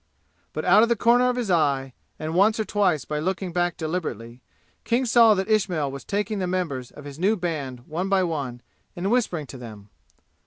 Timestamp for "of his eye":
1.29-1.93